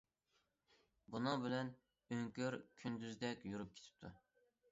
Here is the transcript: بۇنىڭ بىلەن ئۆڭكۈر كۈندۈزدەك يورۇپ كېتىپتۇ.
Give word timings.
بۇنىڭ 1.15 1.43
بىلەن 1.43 1.69
ئۆڭكۈر 2.15 2.57
كۈندۈزدەك 2.81 3.47
يورۇپ 3.51 3.77
كېتىپتۇ. 3.77 4.13